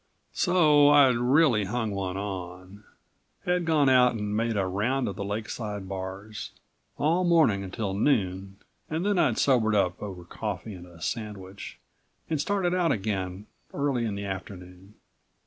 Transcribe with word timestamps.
So 0.33 0.89
I'd 0.89 1.15
really 1.17 1.65
hung 1.65 1.91
one 1.91 2.17
on, 2.17 2.85
had 3.45 3.65
gone 3.65 3.87
out 3.87 4.13
and 4.13 4.35
made 4.35 4.57
a 4.57 4.65
round 4.65 5.07
of 5.07 5.15
the 5.15 5.23
lakeside 5.23 5.87
bars. 5.87 6.49
All 6.97 7.23
morning 7.23 7.63
until 7.63 7.93
noon 7.93 8.57
and 8.89 9.05
then 9.05 9.19
I'd 9.19 9.37
sobered 9.37 9.75
up 9.75 10.01
over 10.01 10.23
coffee 10.23 10.73
and 10.73 10.87
a 10.87 11.03
sandwich 11.03 11.77
and 12.31 12.41
started 12.41 12.73
out 12.73 12.91
again 12.91 13.45
early 13.75 14.03
in 14.05 14.15
the 14.15 14.25
afternoon. 14.25 14.95